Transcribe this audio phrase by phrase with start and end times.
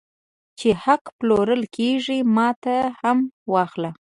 [0.59, 3.17] چې حق پلورل کېږي ماته یې هم
[3.51, 3.89] واخله